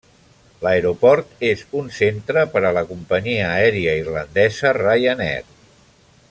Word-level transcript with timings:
L'aeroport 0.61 1.43
és 1.49 1.61
un 1.81 1.91
centre 1.99 2.45
per 2.55 2.65
a 2.69 2.73
la 2.79 2.83
companyia 2.93 3.51
aèria 3.59 3.95
irlandesa 4.01 4.73
Ryanair. 4.83 5.41